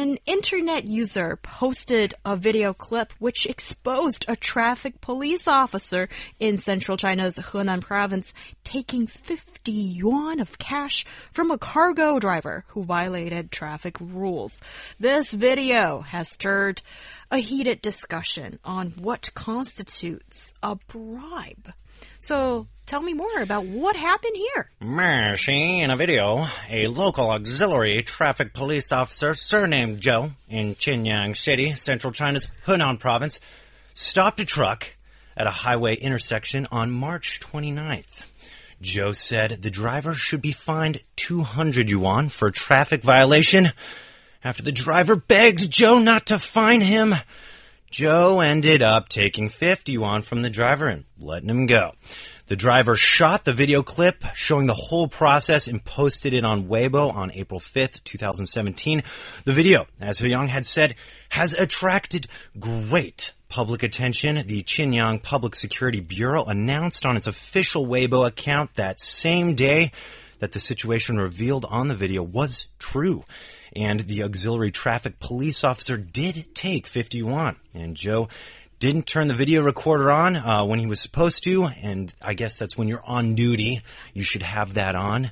[0.00, 6.08] An internet user posted a video clip which exposed a traffic police officer
[6.38, 8.32] in central China's Henan province
[8.64, 14.58] taking 50 yuan of cash from a cargo driver who violated traffic rules.
[14.98, 16.80] This video has stirred
[17.30, 21.72] a heated discussion on what constitutes a bribe.
[22.18, 24.70] So tell me more about what happened here.
[25.36, 31.74] See, in a video, a local auxiliary traffic police officer surnamed Joe in Qinyang City,
[31.74, 33.38] central China's Henan province,
[33.94, 34.88] stopped a truck
[35.36, 38.22] at a highway intersection on March 29th.
[38.80, 43.72] Joe said the driver should be fined 200 yuan for traffic violation.
[44.42, 47.14] After the driver begged Joe not to fine him,
[47.90, 51.92] Joe ended up taking 50 yuan from the driver and letting him go.
[52.46, 57.14] The driver shot the video clip showing the whole process and posted it on Weibo
[57.14, 59.02] on April 5th, 2017.
[59.44, 60.94] The video, as Huyang had said,
[61.28, 62.26] has attracted
[62.58, 64.36] great public attention.
[64.46, 69.92] The Qinyang Public Security Bureau announced on its official Weibo account that same day
[70.38, 73.22] that the situation revealed on the video was true
[73.74, 77.56] and the auxiliary traffic police officer did take 51.
[77.74, 78.28] And Joe
[78.78, 82.56] didn't turn the video recorder on uh, when he was supposed to, and I guess
[82.56, 83.82] that's when you're on duty.
[84.14, 85.30] You should have that on.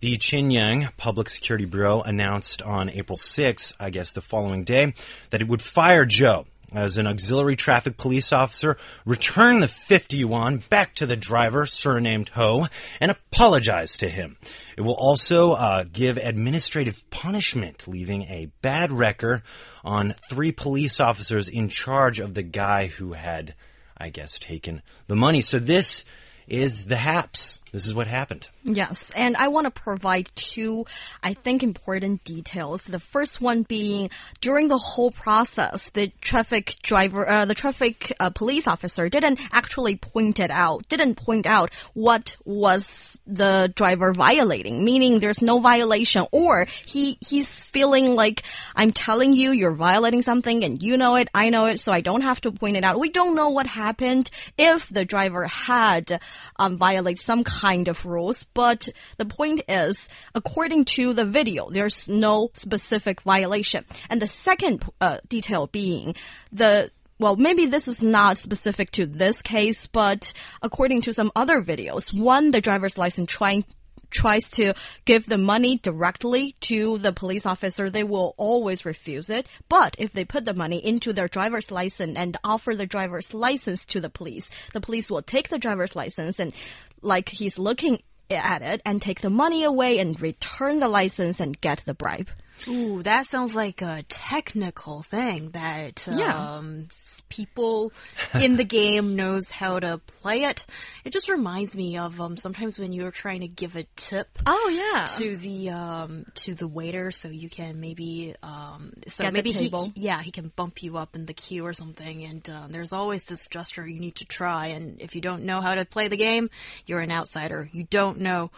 [0.00, 4.94] The Qinyang Public Security Bureau announced on April 6, I guess the following day,
[5.30, 10.62] that it would fire Joe as an auxiliary traffic police officer, return the 50 yuan
[10.68, 12.66] back to the driver, surnamed Ho,
[13.00, 14.36] and apologize to him.
[14.76, 19.42] It will also uh, give administrative punishment, leaving a bad record
[19.84, 23.54] on three police officers in charge of the guy who had,
[23.96, 25.40] I guess, taken the money.
[25.40, 26.04] So this
[26.46, 27.57] is the haps.
[27.72, 28.48] This is what happened.
[28.64, 30.86] Yes, and I want to provide two,
[31.22, 32.84] I think, important details.
[32.84, 38.30] The first one being during the whole process, the traffic driver, uh, the traffic uh,
[38.30, 44.82] police officer didn't actually point it out, didn't point out what was the driver violating,
[44.82, 48.42] meaning there's no violation, or he he's feeling like
[48.74, 52.00] I'm telling you you're violating something and you know it, I know it, so I
[52.00, 52.98] don't have to point it out.
[52.98, 56.20] We don't know what happened if the driver had
[56.56, 62.08] um, violated some kind of rules, but the point is, according to the video, there's
[62.08, 63.84] no specific violation.
[64.08, 66.14] And the second uh, detail being
[66.52, 70.32] the well, maybe this is not specific to this case, but
[70.62, 73.64] according to some other videos, one, the driver's license trying
[74.10, 74.74] tries to
[75.04, 79.48] give the money directly to the police officer, they will always refuse it.
[79.68, 83.84] But if they put the money into their driver's license and offer the driver's license
[83.86, 86.54] to the police, the police will take the driver's license and
[87.02, 91.60] like he's looking at it and take the money away and return the license and
[91.60, 92.28] get the bribe.
[92.66, 96.56] Ooh, that sounds like a technical thing that Yeah.
[96.56, 96.88] um,
[97.28, 97.92] people
[98.40, 100.64] in the game knows how to play it.
[101.04, 104.68] It just reminds me of um, sometimes when you're trying to give a tip Oh
[104.72, 105.06] yeah.
[105.18, 109.70] to the um, to the waiter, so you can maybe um, so Get maybe he
[109.94, 112.24] yeah he can bump you up in the queue or something.
[112.24, 114.68] And uh, there's always this gesture you need to try.
[114.68, 116.48] And if you don't know how to play the game,
[116.86, 117.68] you're an outsider.
[117.72, 118.50] You don't know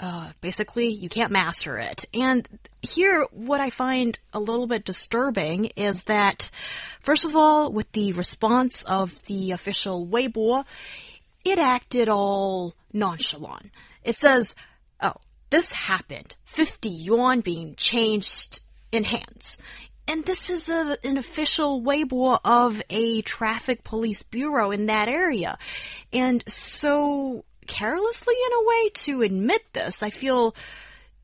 [0.00, 2.04] uh, basically you can't master it.
[2.14, 2.48] And
[2.82, 6.50] here, what I find a little bit disturbing is that,
[7.00, 10.64] first of all, with the response of the official Weibo,
[11.44, 13.70] it acted all nonchalant.
[14.04, 14.54] It says,
[15.00, 15.14] oh,
[15.50, 16.36] this happened.
[16.44, 18.60] 50 yuan being changed
[18.92, 19.58] in hands.
[20.06, 25.58] And this is a, an official Weibo of a traffic police bureau in that area.
[26.12, 30.56] And so carelessly in a way to admit this, I feel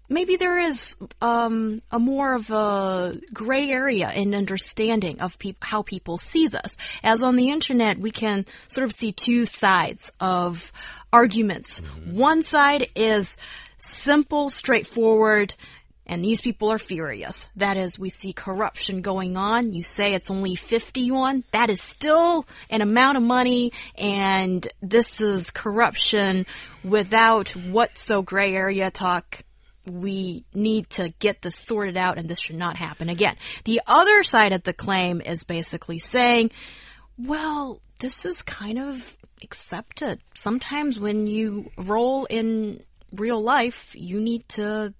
[0.09, 5.83] maybe there is um, a more of a gray area in understanding of peop how
[5.83, 6.77] people see this.
[7.03, 10.73] As on the internet, we can sort of see two sides of
[11.13, 11.79] arguments.
[12.07, 13.37] One side is
[13.79, 15.55] simple, straightforward,
[16.07, 17.47] and these people are furious.
[17.57, 19.73] That is, we see corruption going on.
[19.73, 21.45] You say it's only 50 yuan.
[21.53, 26.47] That is still an amount of money, and this is corruption
[26.83, 29.43] without what so gray area talk.
[29.87, 33.37] We need to get this sorted out, and this should not happen again.
[33.65, 36.51] The other side of the claim is basically saying,
[37.19, 40.21] well, this is kind of accepted.
[40.35, 42.83] Sometimes when you roll in
[43.15, 44.93] real life, you need to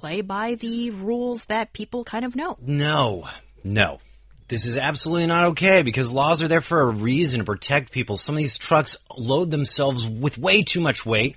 [0.00, 2.56] play by the rules that people kind of know.
[2.60, 3.28] No,
[3.64, 4.00] no.
[4.48, 8.16] This is absolutely not okay because laws are there for a reason to protect people.
[8.16, 11.36] Some of these trucks load themselves with way too much weight.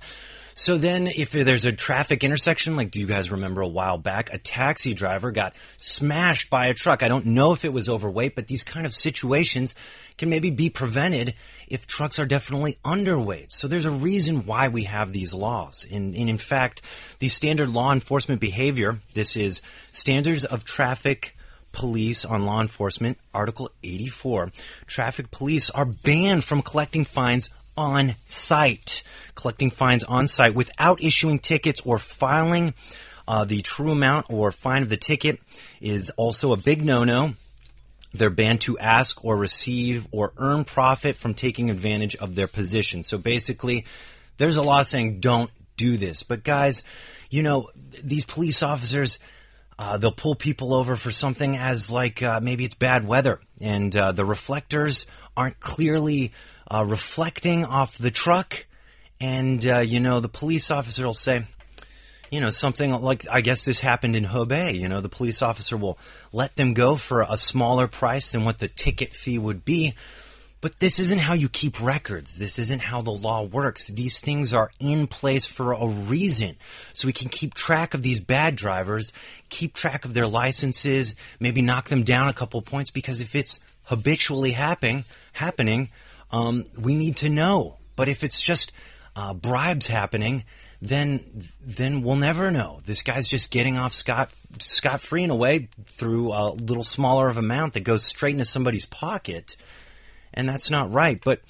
[0.54, 4.32] So then, if there's a traffic intersection, like do you guys remember a while back,
[4.32, 7.02] a taxi driver got smashed by a truck?
[7.02, 9.74] I don't know if it was overweight, but these kind of situations
[10.18, 11.34] can maybe be prevented
[11.68, 13.52] if trucks are definitely underweight.
[13.52, 15.86] So there's a reason why we have these laws.
[15.90, 16.82] And, and in fact,
[17.20, 19.62] the standard law enforcement behavior, this is
[19.92, 21.36] Standards of Traffic
[21.72, 24.50] Police on Law Enforcement, Article 84.
[24.86, 27.48] Traffic police are banned from collecting fines
[27.80, 29.02] on site,
[29.34, 32.74] collecting fines on site without issuing tickets or filing
[33.26, 35.40] uh, the true amount or fine of the ticket
[35.80, 37.34] is also a big no-no.
[38.12, 43.02] They're banned to ask or receive or earn profit from taking advantage of their position.
[43.02, 43.86] So basically,
[44.36, 46.22] there's a law saying don't do this.
[46.22, 46.82] But guys,
[47.30, 47.70] you know,
[48.02, 49.18] these police officers,
[49.78, 53.96] uh, they'll pull people over for something as like uh, maybe it's bad weather and
[53.96, 55.06] uh, the reflectors
[55.36, 56.32] aren't clearly
[56.70, 58.66] uh, reflecting off the truck.
[59.20, 61.44] And, uh, you know, the police officer will say,
[62.30, 64.78] you know, something like, I guess this happened in Hebei.
[64.78, 65.98] You know, the police officer will
[66.32, 69.94] let them go for a smaller price than what the ticket fee would be.
[70.62, 72.36] But this isn't how you keep records.
[72.36, 73.86] This isn't how the law works.
[73.86, 76.56] These things are in place for a reason.
[76.92, 79.12] So we can keep track of these bad drivers,
[79.48, 83.58] keep track of their licenses, maybe knock them down a couple points because if it's
[83.90, 85.90] habitually happening, happening,
[86.30, 87.76] um, we need to know.
[87.96, 88.70] But if it's just
[89.16, 90.44] uh, bribes happening,
[90.80, 92.80] then then we'll never know.
[92.86, 97.28] This guy's just getting off scot scot free in a way through a little smaller
[97.28, 99.56] of amount that goes straight into somebody's pocket,
[100.32, 101.20] and that's not right.
[101.22, 101.40] But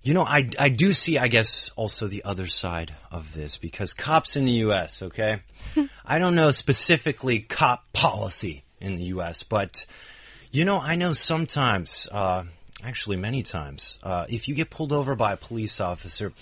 [0.00, 3.92] you know, I I do see, I guess, also the other side of this because
[3.92, 5.02] cops in the U.S.
[5.02, 5.42] Okay,
[6.06, 9.84] I don't know specifically cop policy in the U.S., but
[10.50, 12.08] you know, I know sometimes.
[12.10, 12.44] Uh,
[12.82, 13.98] actually many times.
[14.02, 16.32] Uh, if you get pulled over by a police officer,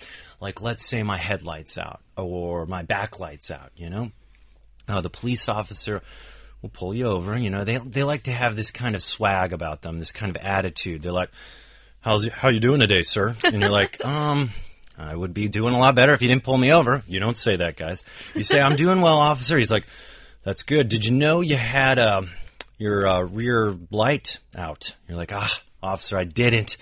[0.40, 4.10] like let's say my headlights out or my backlights out, you know,
[4.88, 6.02] uh, the police officer
[6.62, 7.36] will pull you over.
[7.36, 10.34] You know, they they like to have this kind of swag about them, this kind
[10.34, 11.02] of attitude.
[11.02, 11.30] They're like,
[12.00, 14.52] "How's how you doing today, sir?" And you're like, "Um."
[14.98, 17.02] I would be doing a lot better if you didn't pull me over.
[17.06, 18.02] You don't say that, guys.
[18.34, 19.58] You say, I'm doing well, officer.
[19.58, 19.84] He's like,
[20.42, 20.88] that's good.
[20.88, 22.22] Did you know you had uh,
[22.78, 24.94] your uh, rear light out?
[25.08, 26.76] You're like, ah, officer, I didn't.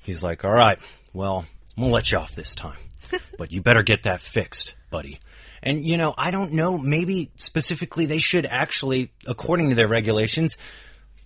[0.00, 0.78] He's like, all right,
[1.12, 1.44] well,
[1.76, 2.78] I'm to let you off this time.
[3.38, 5.20] but you better get that fixed, buddy.
[5.62, 10.56] And, you know, I don't know, maybe specifically they should actually, according to their regulations,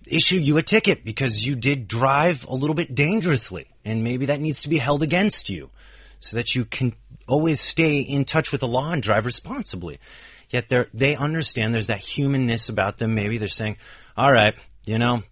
[0.05, 3.67] issue you a ticket because you did drive a little bit dangerously.
[3.85, 5.69] And maybe that needs to be held against you
[6.19, 6.93] so that you can
[7.27, 9.99] always stay in touch with the law and drive responsibly.
[10.49, 13.15] Yet they they understand there's that humanness about them.
[13.15, 13.77] Maybe they're saying,
[14.17, 15.23] all right, you know,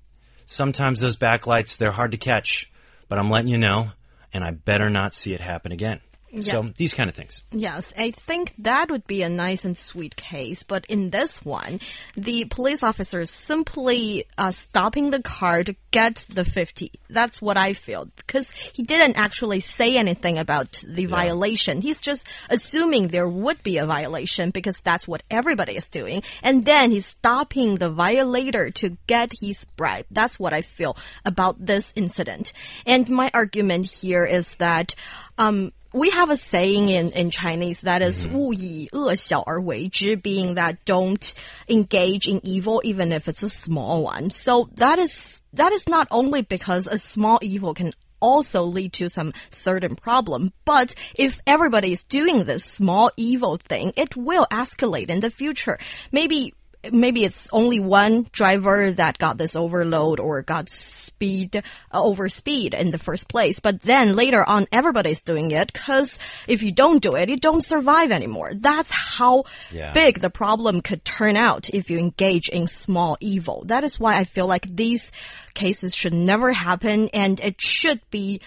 [0.46, 2.72] sometimes those backlights, they're hard to catch,
[3.08, 3.92] but I'm letting you know,
[4.34, 6.02] and I better not see it happen again.
[6.42, 7.44] So these kind of things.
[7.52, 10.64] Yes, I think that would be a nice and sweet case.
[10.64, 11.80] But in this one,
[12.16, 16.92] the police officer is simply uh, stopping the car to get the 50.
[17.10, 18.10] That's what I feel.
[18.16, 21.82] Because he didn't actually say anything about the violation.
[21.82, 26.24] He's just assuming there would be a violation because that's what everybody is doing.
[26.42, 30.08] And then he's stopping the violator to get his bribe.
[30.10, 32.54] That's what I feel about this incident.
[32.88, 34.96] And my argument here is that,
[35.38, 41.33] um, we have a saying in, in Chinese that is 勿以恶小而为之, being that don't
[41.69, 44.31] engage in evil even if it's a small one.
[44.31, 49.09] So that is that is not only because a small evil can also lead to
[49.09, 50.53] some certain problem.
[50.65, 55.79] But if everybody is doing this small evil thing, it will escalate in the future.
[56.13, 56.55] Maybe
[56.92, 61.62] maybe it's only one driver that got this overload or got speed uh,
[62.04, 63.60] over speed in the first place.
[63.60, 67.64] But then later on, everybody's doing it because if you don't do it, you don't
[67.64, 68.52] survive anymore.
[68.54, 69.94] That's how Yeah.
[69.94, 73.64] big the problem could turn out if you engage in small evil.
[73.68, 75.12] That is why I feel like these
[75.54, 78.42] cases should never happen and it should be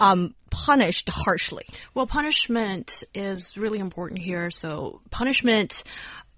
[0.00, 1.66] um, punished harshly.
[1.94, 4.50] Well, punishment is really important here.
[4.50, 5.82] So, punishment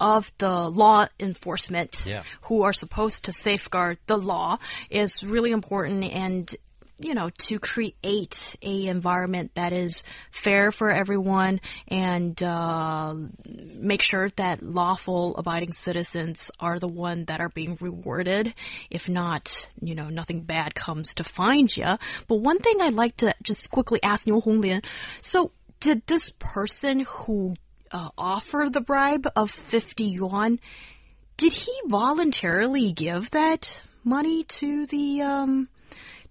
[0.01, 2.23] of the law enforcement Yeah.
[2.43, 4.59] who are supposed to safeguard the law
[4.91, 6.55] is really important and
[6.99, 13.15] you know to create a environment that is fair for everyone and uh,
[13.75, 18.55] make sure that lawful abiding citizens are the one that are being rewarded.
[18.91, 21.85] If not you know nothing bad comes to find you
[22.29, 24.85] but one thing i'd like to just quickly ask Niu Honglian
[25.21, 27.55] so did this person who
[27.95, 30.59] uh, offer the bribe of 50 yuan,
[31.37, 35.69] did he voluntarily give that money to the um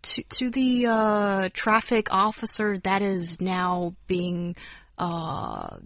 [0.04, 4.56] to to the uh traffic officer that is now being
[4.98, 5.78] uh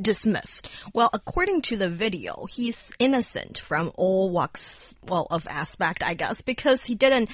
[0.00, 0.70] dismissed?
[0.92, 6.40] Well, according to the video, he's innocent from all walks well of aspect, I guess,
[6.40, 7.30] because he didn't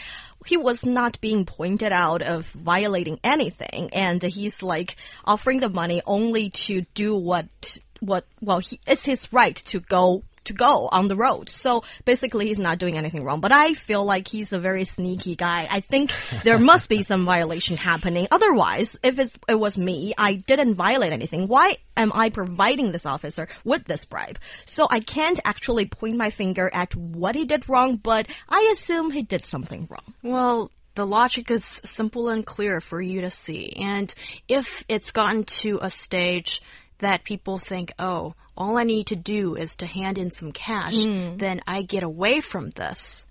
[0.47, 6.03] he was not being pointed out of violating anything and he's like offering the money
[6.07, 11.09] only to do what what well he it's his right to go to go on
[11.09, 11.49] the road.
[11.49, 13.41] So basically, he's not doing anything wrong.
[13.41, 15.69] But I feel like he's a very sneaky guy.
[15.71, 16.13] I think
[16.45, 18.29] there must be some violation happening.
[18.31, 21.49] Otherwise, if it was me, I didn't violate anything.
[21.49, 24.39] Why am I providing this officer with this bribe?
[24.65, 29.11] So I can't actually point my finger at what he did wrong, but I assume
[29.11, 30.15] he did something wrong.
[30.23, 33.73] Well, the logic is simple and clear for you to see.
[33.77, 34.13] And
[34.49, 36.61] if it's gotten to a stage
[37.01, 41.05] that people think, oh, all I need to do is to hand in some cash,
[41.05, 41.37] hmm.
[41.37, 43.27] then I get away from this.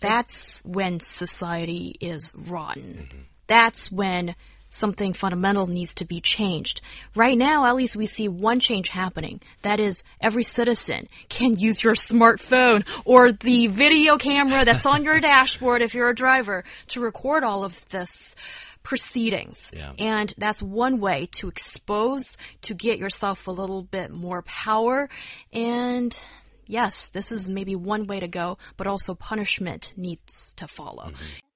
[0.00, 3.08] That's when society is rotten.
[3.08, 3.18] Mm-hmm.
[3.46, 4.34] That's when
[4.70, 6.80] something fundamental needs to be changed.
[7.14, 9.40] Right now, at least we see one change happening.
[9.62, 15.20] That is, every citizen can use your smartphone or the video camera that's on your
[15.22, 18.34] dashboard if you're a driver to record all of this
[18.88, 19.70] proceedings.
[19.70, 19.92] Yeah.
[19.98, 25.10] And that's one way to expose, to get yourself a little bit more power.
[25.52, 26.18] And
[26.66, 31.08] yes, this is maybe one way to go, but also punishment needs to follow.
[31.08, 31.47] Mm-hmm.